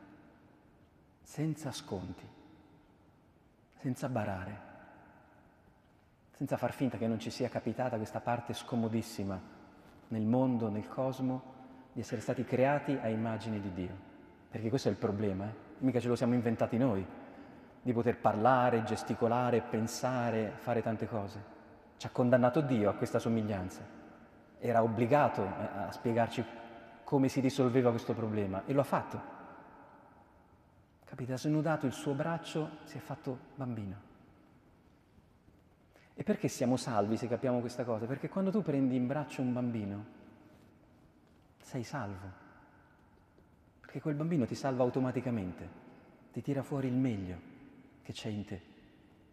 senza 1.20 1.72
sconti, 1.72 2.26
senza 3.80 4.08
barare 4.08 4.70
senza 6.42 6.56
far 6.56 6.72
finta 6.72 6.98
che 6.98 7.06
non 7.06 7.20
ci 7.20 7.30
sia 7.30 7.48
capitata 7.48 7.96
questa 7.98 8.18
parte 8.18 8.52
scomodissima 8.52 9.40
nel 10.12 10.22
mondo, 10.22 10.68
nel 10.68 10.88
cosmo, 10.88 11.50
di 11.92 12.00
essere 12.00 12.20
stati 12.20 12.44
creati 12.44 12.98
a 13.00 13.08
immagine 13.08 13.60
di 13.60 13.72
Dio. 13.72 14.10
Perché 14.50 14.68
questo 14.68 14.88
è 14.88 14.90
il 14.90 14.98
problema, 14.98 15.46
eh? 15.46 15.54
mica 15.78 16.00
ce 16.00 16.08
lo 16.08 16.14
siamo 16.14 16.34
inventati 16.34 16.76
noi, 16.76 17.04
di 17.82 17.92
poter 17.92 18.18
parlare, 18.18 18.84
gesticolare, 18.84 19.62
pensare, 19.62 20.52
fare 20.56 20.82
tante 20.82 21.08
cose. 21.08 21.50
Ci 21.96 22.06
ha 22.06 22.10
condannato 22.10 22.60
Dio 22.60 22.90
a 22.90 22.94
questa 22.94 23.18
somiglianza. 23.18 23.80
Era 24.58 24.82
obbligato 24.82 25.42
eh, 25.42 25.78
a 25.86 25.92
spiegarci 25.92 26.44
come 27.04 27.28
si 27.28 27.40
risolveva 27.40 27.90
questo 27.90 28.12
problema 28.12 28.62
e 28.66 28.72
lo 28.72 28.80
ha 28.80 28.84
fatto. 28.84 29.20
Capite? 31.04 31.32
Ha 31.32 31.38
snudato 31.38 31.86
il 31.86 31.92
suo 31.92 32.12
braccio, 32.12 32.78
si 32.84 32.98
è 32.98 33.00
fatto 33.00 33.38
bambino. 33.54 34.11
E 36.14 36.22
perché 36.24 36.48
siamo 36.48 36.76
salvi 36.76 37.16
se 37.16 37.26
capiamo 37.26 37.60
questa 37.60 37.84
cosa? 37.84 38.06
Perché 38.06 38.28
quando 38.28 38.50
tu 38.50 38.62
prendi 38.62 38.96
in 38.96 39.06
braccio 39.06 39.40
un 39.40 39.52
bambino, 39.52 40.04
sei 41.62 41.84
salvo. 41.84 42.40
Perché 43.80 44.00
quel 44.00 44.14
bambino 44.14 44.44
ti 44.44 44.54
salva 44.54 44.82
automaticamente, 44.82 45.68
ti 46.32 46.42
tira 46.42 46.62
fuori 46.62 46.88
il 46.88 46.94
meglio 46.94 47.50
che 48.02 48.12
c'è 48.12 48.28
in 48.28 48.44
te. 48.44 48.60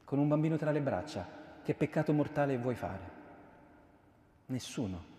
Con 0.06 0.20
un 0.20 0.28
bambino 0.28 0.58
tra 0.58 0.72
le 0.72 0.82
braccia, 0.82 1.28
che 1.64 1.74
peccato 1.74 2.14
mortale 2.14 2.58
vuoi 2.58 2.76
fare? 2.76 3.18
Nessuno. 4.48 5.18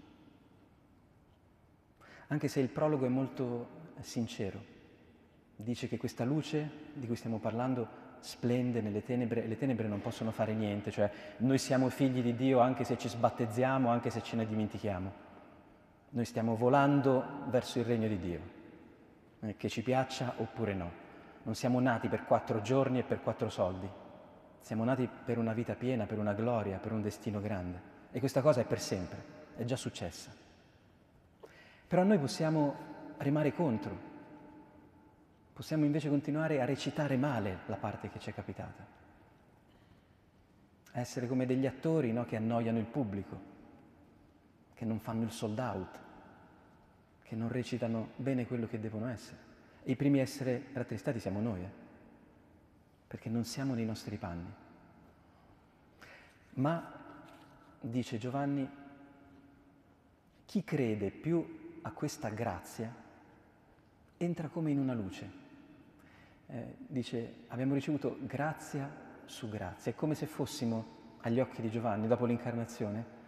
Anche 2.29 2.49
se 2.49 2.61
il 2.61 2.69
prologo 2.69 3.05
è 3.05 3.09
molto 3.09 3.69
sincero, 4.01 4.65
dice 5.57 5.89
che 5.89 5.99
questa 5.99 6.25
luce 6.25 6.89
di 6.95 7.07
cui 7.07 7.17
stiamo 7.17 7.39
parlando 7.39 8.00
splende 8.21 8.81
nelle 8.81 9.03
tenebre 9.03 9.45
e 9.45 9.49
le 9.49 9.59
tenebre 9.59 9.89
non 9.89 10.01
possono 10.01 10.31
fare 10.31 10.55
niente, 10.55 10.91
cioè 10.91 11.11
noi 11.39 11.59
siamo 11.59 11.89
figli 11.89 12.23
di 12.23 12.35
Dio 12.35 12.61
anche 12.61 12.85
se 12.85 12.97
ci 12.97 13.09
sbattezziamo, 13.09 13.89
anche 13.89 14.11
se 14.11 14.23
ce 14.23 14.37
ne 14.37 14.47
dimentichiamo. 14.47 15.29
Noi 16.11 16.25
stiamo 16.25 16.57
volando 16.57 17.25
verso 17.49 17.79
il 17.79 17.85
regno 17.85 18.09
di 18.09 18.19
Dio, 18.19 18.41
eh, 19.41 19.57
che 19.57 19.69
ci 19.69 19.83
piaccia 19.83 20.35
oppure 20.37 20.75
no. 20.75 20.91
Non 21.43 21.55
siamo 21.55 21.81
nati 21.81 22.09
per 22.09 22.25
quattro 22.25 22.61
giorni 22.61 22.99
e 22.99 23.03
per 23.03 23.23
quattro 23.23 23.49
soldi, 23.49 23.89
siamo 24.61 24.85
nati 24.85 25.09
per 25.25 25.39
una 25.39 25.53
vita 25.53 25.75
piena, 25.75 26.07
per 26.07 26.19
una 26.19 26.35
gloria, 26.35 26.79
per 26.79 26.93
un 26.93 27.03
destino 27.03 27.41
grande. 27.41 27.89
E 28.13 28.19
questa 28.19 28.43
cosa 28.43 28.61
è 28.61 28.65
per 28.65 28.81
sempre, 28.81 29.23
è 29.57 29.65
già 29.65 29.77
successa. 29.77 30.31
Però 31.87 32.03
noi 32.05 32.19
possiamo 32.19 32.75
remare 33.19 33.53
contro, 33.53 34.10
possiamo 35.61 35.85
invece 35.85 36.09
continuare 36.09 36.63
a 36.63 36.65
recitare 36.65 37.19
male 37.19 37.59
la 37.67 37.77
parte 37.77 38.09
che 38.09 38.19
ci 38.19 38.31
è 38.31 38.33
capitata, 38.33 38.83
a 40.93 40.99
essere 40.99 41.29
come 41.29 41.45
degli 41.45 41.67
attori 41.67 42.13
no, 42.13 42.25
che 42.25 42.37
annoiano 42.37 42.79
il 42.79 42.87
pubblico, 42.87 43.39
che 44.73 44.87
non 44.87 45.01
fanno 45.01 45.25
il 45.25 45.31
sold 45.31 45.59
out, 45.59 45.99
che 47.25 47.37
non 47.37 47.51
recitano 47.51 48.13
bene 48.17 48.47
quello 48.47 48.67
che 48.67 48.81
devono 48.81 49.07
essere. 49.09 49.37
E 49.83 49.93
i 49.93 49.97
primi 49.97 50.21
a 50.21 50.23
essere 50.23 50.69
rattristati 50.73 51.21
siamo 51.21 51.43
noi, 51.43 51.63
eh? 51.63 51.71
perché 53.07 53.29
non 53.29 53.45
siamo 53.45 53.75
nei 53.75 53.85
nostri 53.85 54.17
panni. 54.17 54.51
Ma, 56.55 56.91
dice 57.81 58.17
Giovanni, 58.17 58.67
chi 60.47 60.65
crede 60.65 61.11
più 61.11 61.79
a 61.83 61.91
questa 61.91 62.31
grazia 62.31 62.91
entra 64.17 64.49
come 64.49 64.71
in 64.71 64.79
una 64.79 64.95
luce 64.95 65.41
eh, 66.51 66.77
dice 66.79 67.45
abbiamo 67.49 67.75
ricevuto 67.75 68.19
grazia 68.23 68.91
su 69.25 69.49
grazia, 69.49 69.93
è 69.93 69.95
come 69.95 70.15
se 70.15 70.27
fossimo 70.27 70.99
agli 71.21 71.39
occhi 71.39 71.63
di 71.63 71.71
Giovanni 71.71 72.09
dopo 72.09 72.25
l'incarnazione 72.25 73.19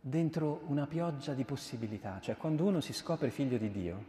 dentro 0.00 0.62
una 0.66 0.86
pioggia 0.86 1.32
di 1.32 1.44
possibilità, 1.44 2.18
cioè 2.20 2.36
quando 2.36 2.64
uno 2.64 2.80
si 2.80 2.92
scopre 2.92 3.30
figlio 3.30 3.56
di 3.56 3.70
Dio, 3.70 4.04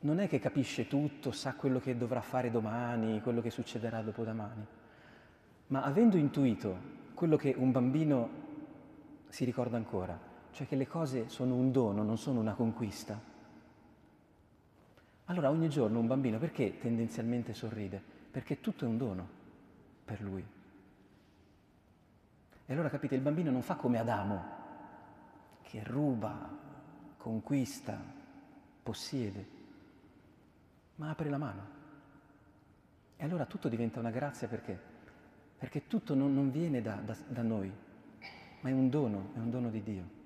non 0.00 0.18
è 0.18 0.28
che 0.28 0.38
capisce 0.38 0.86
tutto, 0.86 1.30
sa 1.30 1.54
quello 1.54 1.80
che 1.80 1.96
dovrà 1.96 2.20
fare 2.20 2.50
domani, 2.50 3.20
quello 3.22 3.40
che 3.40 3.50
succederà 3.50 4.02
dopodomani, 4.02 4.66
ma 5.68 5.82
avendo 5.82 6.16
intuito 6.16 7.02
quello 7.14 7.36
che 7.36 7.54
un 7.56 7.70
bambino 7.70 8.28
si 9.28 9.44
ricorda 9.44 9.76
ancora, 9.76 10.18
cioè 10.50 10.66
che 10.66 10.76
le 10.76 10.86
cose 10.86 11.28
sono 11.28 11.54
un 11.54 11.72
dono, 11.72 12.02
non 12.02 12.18
sono 12.18 12.40
una 12.40 12.54
conquista, 12.54 13.32
allora 15.26 15.50
ogni 15.50 15.68
giorno 15.68 15.98
un 15.98 16.06
bambino 16.06 16.38
perché 16.38 16.78
tendenzialmente 16.78 17.54
sorride? 17.54 18.02
Perché 18.30 18.60
tutto 18.60 18.84
è 18.84 18.88
un 18.88 18.98
dono 18.98 19.28
per 20.04 20.20
lui. 20.20 20.44
E 22.66 22.72
allora 22.72 22.88
capite, 22.88 23.14
il 23.14 23.20
bambino 23.20 23.50
non 23.50 23.62
fa 23.62 23.74
come 23.74 23.98
Adamo, 23.98 24.44
che 25.62 25.82
ruba, 25.84 26.48
conquista, 27.16 27.98
possiede, 28.82 29.46
ma 30.96 31.10
apre 31.10 31.28
la 31.28 31.38
mano. 31.38 31.66
E 33.16 33.24
allora 33.24 33.44
tutto 33.46 33.68
diventa 33.68 34.00
una 34.00 34.10
grazia 34.10 34.48
perché? 34.48 34.78
Perché 35.58 35.86
tutto 35.86 36.14
non, 36.14 36.34
non 36.34 36.50
viene 36.50 36.82
da, 36.82 36.94
da, 36.96 37.16
da 37.28 37.42
noi, 37.42 37.72
ma 38.60 38.68
è 38.68 38.72
un 38.72 38.88
dono, 38.88 39.30
è 39.34 39.38
un 39.38 39.50
dono 39.50 39.70
di 39.70 39.82
Dio. 39.82 40.22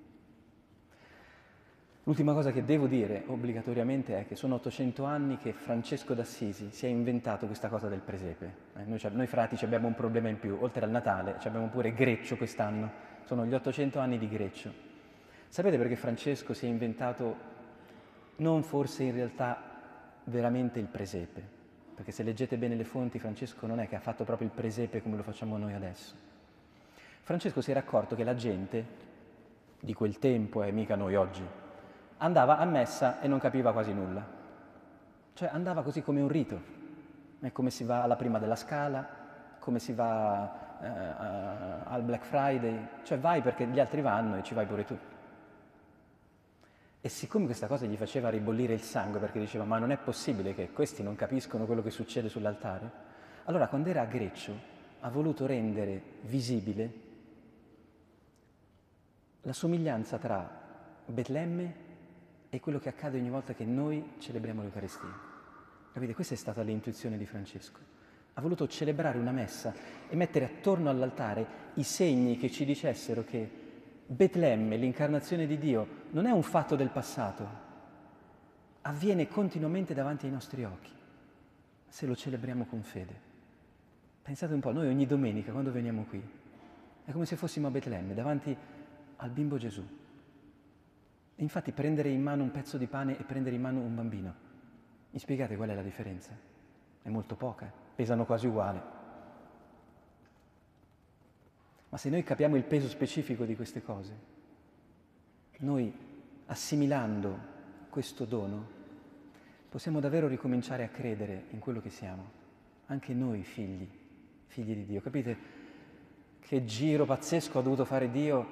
L'ultima 2.09 2.33
cosa 2.33 2.51
che 2.51 2.65
devo 2.65 2.87
dire 2.87 3.21
obbligatoriamente 3.27 4.17
è 4.17 4.25
che 4.25 4.33
sono 4.33 4.55
800 4.55 5.03
anni 5.03 5.37
che 5.37 5.53
Francesco 5.53 6.15
d'Assisi 6.15 6.69
si 6.71 6.87
è 6.87 6.89
inventato 6.89 7.45
questa 7.45 7.69
cosa 7.69 7.87
del 7.87 7.99
presepe. 7.99 8.51
Eh, 8.77 8.83
noi, 8.85 8.99
noi, 9.11 9.27
frati 9.27 9.63
abbiamo 9.63 9.85
un 9.85 9.93
problema 9.93 10.27
in 10.27 10.39
più, 10.39 10.57
oltre 10.59 10.83
al 10.83 10.89
Natale 10.89 11.37
abbiamo 11.43 11.67
pure 11.67 11.93
Greccio 11.93 12.35
quest'anno, 12.35 12.89
sono 13.25 13.45
gli 13.45 13.53
800 13.53 13.99
anni 13.99 14.17
di 14.17 14.27
Greccio. 14.27 14.73
Sapete 15.49 15.77
perché 15.77 15.95
Francesco 15.95 16.55
si 16.55 16.65
è 16.65 16.67
inventato 16.67 17.35
non 18.37 18.63
forse 18.63 19.03
in 19.03 19.13
realtà 19.13 19.61
veramente 20.23 20.79
il 20.79 20.87
presepe? 20.87 21.43
Perché 21.93 22.11
se 22.11 22.23
leggete 22.23 22.57
bene 22.57 22.73
le 22.73 22.85
fonti 22.85 23.19
Francesco 23.19 23.67
non 23.67 23.79
è 23.79 23.87
che 23.87 23.95
ha 23.95 23.99
fatto 23.99 24.23
proprio 24.23 24.47
il 24.47 24.53
presepe 24.55 25.03
come 25.03 25.15
lo 25.15 25.21
facciamo 25.21 25.59
noi 25.59 25.73
adesso. 25.75 26.15
Francesco 27.21 27.61
si 27.61 27.69
era 27.69 27.81
accorto 27.81 28.15
che 28.15 28.23
la 28.23 28.33
gente 28.33 28.83
di 29.79 29.93
quel 29.93 30.17
tempo, 30.17 30.63
e 30.63 30.71
mica 30.71 30.95
noi 30.95 31.13
oggi, 31.13 31.67
andava 32.19 32.57
a 32.57 32.65
messa 32.65 33.19
e 33.19 33.27
non 33.27 33.39
capiva 33.39 33.71
quasi 33.71 33.93
nulla. 33.93 34.25
Cioè 35.33 35.49
andava 35.51 35.83
così 35.83 36.01
come 36.01 36.21
un 36.21 36.27
rito. 36.27 36.77
È 37.39 37.51
come 37.51 37.69
si 37.69 37.83
va 37.83 38.03
alla 38.03 38.15
prima 38.15 38.39
della 38.39 38.55
scala, 38.55 39.07
come 39.59 39.79
si 39.79 39.93
va 39.93 40.77
eh, 40.81 40.87
al 41.85 42.01
Black 42.03 42.25
Friday, 42.25 42.87
cioè 43.03 43.19
vai 43.19 43.41
perché 43.41 43.65
gli 43.67 43.79
altri 43.79 44.01
vanno 44.01 44.37
e 44.37 44.43
ci 44.43 44.53
vai 44.53 44.65
pure 44.65 44.85
tu. 44.85 44.97
E 47.01 47.07
siccome 47.07 47.45
questa 47.45 47.67
cosa 47.67 47.85
gli 47.85 47.95
faceva 47.95 48.29
ribollire 48.29 48.73
il 48.73 48.81
sangue 48.81 49.19
perché 49.19 49.39
diceva 49.39 49.63
ma 49.63 49.77
non 49.77 49.91
è 49.91 49.97
possibile 49.97 50.53
che 50.53 50.71
questi 50.71 51.01
non 51.01 51.15
capiscono 51.15 51.65
quello 51.65 51.81
che 51.81 51.91
succede 51.91 52.27
sull'altare, 52.27 52.91
allora 53.45 53.67
quando 53.67 53.89
era 53.89 54.01
a 54.01 54.05
Greccio 54.05 54.53
ha 54.99 55.09
voluto 55.09 55.45
rendere 55.45 56.01
visibile 56.23 56.93
la 59.43 59.53
somiglianza 59.53 60.17
tra 60.17 60.49
Betlemme 61.05 61.87
è 62.49 62.59
quello 62.59 62.79
che 62.79 62.89
accade 62.89 63.19
ogni 63.19 63.29
volta 63.29 63.53
che 63.53 63.63
noi 63.63 64.13
celebriamo 64.17 64.61
l'Eucaristia. 64.61 65.07
Capite? 65.93 66.13
Questa 66.13 66.33
è 66.33 66.37
stata 66.37 66.61
l'intuizione 66.61 67.17
di 67.17 67.25
Francesco. 67.25 67.79
Ha 68.33 68.41
voluto 68.41 68.67
celebrare 68.67 69.17
una 69.17 69.31
messa 69.31 69.73
e 70.07 70.15
mettere 70.15 70.45
attorno 70.45 70.89
all'altare 70.89 71.45
i 71.75 71.83
segni 71.83 72.37
che 72.37 72.49
ci 72.49 72.65
dicessero 72.65 73.23
che 73.23 73.49
Betlemme, 74.05 74.77
l'incarnazione 74.77 75.45
di 75.45 75.57
Dio, 75.59 75.87
non 76.11 76.25
è 76.25 76.31
un 76.31 76.41
fatto 76.41 76.75
del 76.75 76.89
passato, 76.89 77.47
avviene 78.81 79.27
continuamente 79.27 79.93
davanti 79.93 80.25
ai 80.25 80.31
nostri 80.31 80.63
occhi, 80.63 80.91
se 81.87 82.07
lo 82.07 82.15
celebriamo 82.15 82.65
con 82.65 82.81
fede. 82.81 83.27
Pensate 84.23 84.53
un 84.53 84.59
po', 84.59 84.71
noi 84.71 84.87
ogni 84.87 85.05
domenica 85.05 85.51
quando 85.51 85.71
veniamo 85.71 86.05
qui, 86.09 86.21
è 87.05 87.11
come 87.11 87.25
se 87.25 87.35
fossimo 87.35 87.67
a 87.67 87.71
Betlemme, 87.71 88.15
davanti 88.15 88.55
al 89.17 89.29
bimbo 89.29 89.57
Gesù. 89.57 89.85
Infatti 91.41 91.71
prendere 91.71 92.09
in 92.09 92.21
mano 92.21 92.43
un 92.43 92.51
pezzo 92.51 92.77
di 92.77 92.87
pane 92.87 93.17
e 93.17 93.23
prendere 93.23 93.55
in 93.55 93.61
mano 93.61 93.79
un 93.79 93.95
bambino, 93.95 94.33
mi 95.11 95.19
spiegate 95.19 95.55
qual 95.55 95.69
è 95.69 95.75
la 95.75 95.81
differenza? 95.81 96.37
È 97.01 97.09
molto 97.09 97.35
poca, 97.35 97.71
pesano 97.95 98.25
quasi 98.25 98.47
uguale. 98.47 98.97
Ma 101.89 101.97
se 101.97 102.09
noi 102.09 102.23
capiamo 102.23 102.57
il 102.57 102.65
peso 102.65 102.89
specifico 102.89 103.45
di 103.45 103.55
queste 103.55 103.81
cose, 103.81 104.17
noi 105.59 105.93
assimilando 106.47 107.39
questo 107.89 108.25
dono, 108.25 108.77
possiamo 109.69 110.01
davvero 110.01 110.27
ricominciare 110.27 110.83
a 110.83 110.89
credere 110.89 111.45
in 111.51 111.59
quello 111.59 111.79
che 111.79 111.89
siamo, 111.89 112.37
anche 112.87 113.13
noi 113.13 113.43
figli, 113.43 113.89
figli 114.47 114.75
di 114.75 114.85
Dio. 114.85 114.99
Capite 114.99 115.37
che 116.41 116.65
giro 116.65 117.05
pazzesco 117.05 117.59
ha 117.59 117.61
dovuto 117.61 117.85
fare 117.85 118.11
Dio 118.11 118.45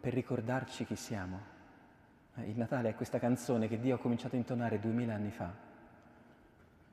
per 0.00 0.14
ricordarci 0.14 0.86
chi 0.86 0.96
siamo? 0.96 1.49
Il 2.46 2.56
Natale 2.56 2.90
è 2.90 2.94
questa 2.94 3.18
canzone 3.18 3.68
che 3.68 3.78
Dio 3.78 3.94
ha 3.94 3.98
cominciato 3.98 4.34
a 4.34 4.38
intonare 4.38 4.80
duemila 4.80 5.14
anni 5.14 5.30
fa, 5.30 5.52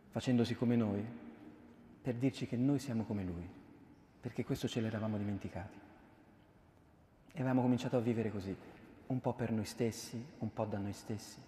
facendosi 0.09 0.55
come 0.55 0.75
noi, 0.75 1.05
per 2.01 2.15
dirci 2.15 2.47
che 2.47 2.57
noi 2.57 2.79
siamo 2.79 3.03
come 3.03 3.23
Lui, 3.23 3.47
perché 4.19 4.43
questo 4.43 4.67
ce 4.67 4.81
l'eravamo 4.81 5.17
dimenticati. 5.17 5.77
E 7.31 7.39
avevamo 7.39 7.61
cominciato 7.61 7.97
a 7.97 8.01
vivere 8.01 8.31
così, 8.31 8.55
un 9.07 9.21
po' 9.21 9.33
per 9.33 9.51
noi 9.51 9.65
stessi, 9.65 10.23
un 10.39 10.53
po' 10.53 10.65
da 10.65 10.77
noi 10.77 10.93
stessi. 10.93 11.39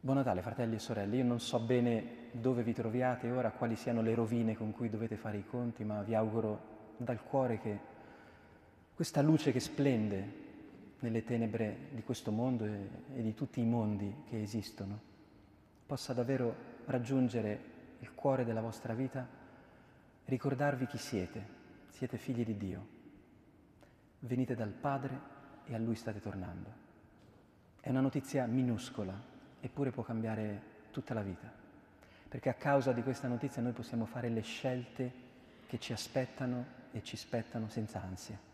Buon 0.00 0.16
Natale 0.16 0.42
fratelli 0.42 0.74
e 0.74 0.80
sorelle, 0.80 1.16
io 1.16 1.24
non 1.24 1.40
so 1.40 1.58
bene 1.60 2.28
dove 2.32 2.62
vi 2.62 2.74
troviate 2.74 3.30
ora, 3.30 3.50
quali 3.52 3.74
siano 3.74 4.02
le 4.02 4.14
rovine 4.14 4.54
con 4.54 4.72
cui 4.72 4.90
dovete 4.90 5.16
fare 5.16 5.38
i 5.38 5.46
conti, 5.46 5.82
ma 5.82 6.02
vi 6.02 6.14
auguro 6.14 6.72
dal 6.98 7.22
cuore 7.22 7.58
che 7.58 7.78
questa 8.94 9.22
luce 9.22 9.50
che 9.50 9.60
splende 9.60 10.42
nelle 11.04 11.22
tenebre 11.22 11.88
di 11.90 12.02
questo 12.02 12.30
mondo 12.30 12.64
e, 12.64 12.88
e 13.16 13.22
di 13.22 13.34
tutti 13.34 13.60
i 13.60 13.66
mondi 13.66 14.24
che 14.26 14.40
esistono 14.40 15.12
possa 15.84 16.14
davvero 16.14 16.72
raggiungere 16.86 17.72
il 17.98 18.14
cuore 18.14 18.44
della 18.44 18.62
vostra 18.62 18.94
vita, 18.94 19.26
ricordarvi 20.24 20.86
chi 20.86 20.96
siete, 20.96 21.46
siete 21.90 22.16
figli 22.16 22.42
di 22.42 22.56
Dio, 22.56 22.86
venite 24.20 24.54
dal 24.54 24.70
Padre 24.70 25.32
e 25.66 25.74
a 25.74 25.78
Lui 25.78 25.94
state 25.94 26.22
tornando. 26.22 26.82
È 27.80 27.90
una 27.90 28.00
notizia 28.00 28.46
minuscola, 28.46 29.14
eppure 29.60 29.90
può 29.90 30.02
cambiare 30.02 30.72
tutta 30.90 31.12
la 31.12 31.22
vita, 31.22 31.52
perché 32.28 32.48
a 32.48 32.54
causa 32.54 32.92
di 32.92 33.02
questa 33.02 33.28
notizia 33.28 33.60
noi 33.60 33.72
possiamo 33.72 34.06
fare 34.06 34.30
le 34.30 34.40
scelte 34.40 35.12
che 35.66 35.78
ci 35.78 35.92
aspettano 35.92 36.64
e 36.92 37.02
ci 37.02 37.18
spettano 37.18 37.68
senza 37.68 38.02
ansia 38.02 38.52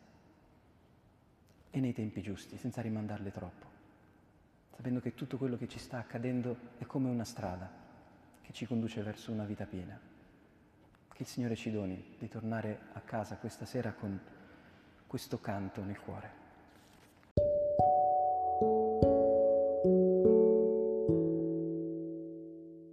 e 1.71 1.81
nei 1.81 1.93
tempi 1.93 2.21
giusti, 2.21 2.57
senza 2.59 2.81
rimandarle 2.81 3.31
troppo, 3.31 3.67
sapendo 4.75 5.01
che 5.01 5.15
tutto 5.15 5.37
quello 5.37 5.57
che 5.57 5.69
ci 5.69 5.79
sta 5.79 5.99
accadendo 5.99 6.57
è 6.79 6.85
come 6.85 7.09
una 7.09 7.25
strada 7.25 7.71
che 8.43 8.53
ci 8.53 8.67
conduce 8.67 9.03
verso 9.03 9.31
una 9.31 9.45
vita 9.45 9.67
piena. 9.67 9.99
Che 11.13 11.23
il 11.23 11.29
Signore 11.29 11.55
ci 11.55 11.71
doni 11.71 12.17
di 12.19 12.29
tornare 12.29 12.81
a 12.95 13.01
casa 13.01 13.37
questa 13.37 13.65
sera 13.65 13.93
con 13.93 14.19
questo 15.07 15.39
canto 15.39 15.85
nel 15.85 16.01
cuore. 16.01 16.40